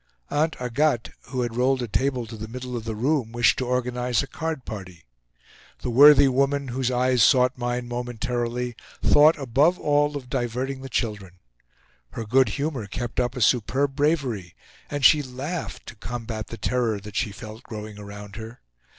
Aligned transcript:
Aunt 0.31 0.55
Agathe, 0.59 1.11
who 1.27 1.41
had 1.41 1.55
rolled 1.55 1.83
a 1.83 1.87
table 1.87 2.25
to 2.25 2.35
the 2.35 2.47
middle 2.47 2.75
of 2.75 2.85
the 2.85 2.95
room, 2.95 3.31
wished 3.31 3.59
to 3.59 3.67
organize 3.67 4.23
a 4.23 4.27
card 4.27 4.65
party. 4.65 5.05
The 5.83 5.91
worthy 5.91 6.27
woman, 6.27 6.69
whose 6.69 6.89
eyes 6.89 7.21
sought 7.21 7.55
mine 7.55 7.87
momentarily, 7.87 8.75
thought 9.03 9.37
above 9.37 9.77
all 9.77 10.17
of 10.17 10.27
diverting 10.27 10.81
the 10.81 10.89
children. 10.89 11.33
Her 12.13 12.25
good 12.25 12.49
humor 12.57 12.87
kept 12.87 13.19
up 13.19 13.35
a 13.35 13.41
superb 13.41 13.95
bravery; 13.95 14.55
and 14.89 15.05
she 15.05 15.21
laughed 15.21 15.85
to 15.85 15.95
combat 15.95 16.47
the 16.47 16.57
terror 16.57 16.99
that 16.99 17.15
she 17.15 17.31
felt 17.31 17.61
growing 17.61 17.99
around 17.99 18.37
her. 18.37 18.59